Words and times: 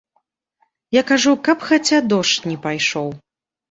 Я 0.99 1.03
кажу, 1.13 1.31
каб 1.49 1.69
хаця 1.69 2.03
дождж 2.11 2.37
не 2.53 2.61
пайшоў. 2.69 3.19